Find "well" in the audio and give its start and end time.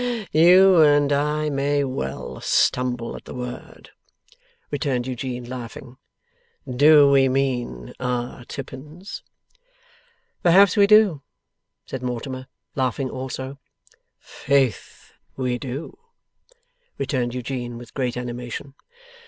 1.83-2.41